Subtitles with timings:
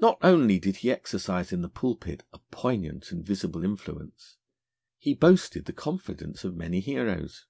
[0.00, 4.38] Not only did he exercise in the pulpit a poignant and visible influence.
[4.96, 7.44] He boasted the confidence of many heroes.